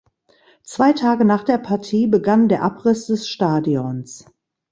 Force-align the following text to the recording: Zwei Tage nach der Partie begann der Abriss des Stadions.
Zwei 0.63 0.93
Tage 0.93 1.25
nach 1.25 1.43
der 1.43 1.59
Partie 1.59 2.07
begann 2.07 2.49
der 2.49 2.63
Abriss 2.63 3.05
des 3.05 3.27
Stadions. 3.29 4.25